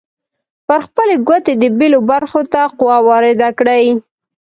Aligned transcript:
پر 0.67 0.79
خپلې 0.87 1.15
ګوتې 1.27 1.53
د 1.61 1.63
بیلو 1.77 1.99
برخو 2.11 2.41
ته 2.53 2.61
قوه 2.77 2.97
وارده 3.07 3.49
کړئ. 3.59 3.85